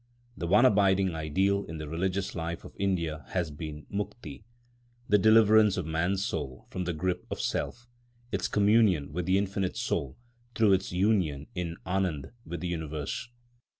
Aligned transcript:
The 0.35 0.47
one 0.47 0.65
abiding 0.65 1.13
ideal 1.13 1.63
in 1.65 1.77
the 1.77 1.87
religious 1.87 2.33
life 2.33 2.65
of 2.65 2.73
India 2.79 3.23
has 3.33 3.51
been 3.51 3.85
Mukti, 3.93 4.45
the 5.07 5.19
deliverance 5.19 5.77
of 5.77 5.85
man's 5.85 6.25
soul 6.25 6.65
from 6.71 6.85
the 6.85 6.93
grip 6.93 7.27
of 7.29 7.39
self, 7.39 7.87
its 8.31 8.47
communion 8.47 9.13
with 9.13 9.27
the 9.27 9.37
Infinite 9.37 9.77
Soul 9.77 10.17
through 10.55 10.73
its 10.73 10.91
union 10.91 11.45
in 11.53 11.77
ânanda 11.85 12.31
with 12.47 12.61
the 12.61 12.67
universe. 12.67 13.29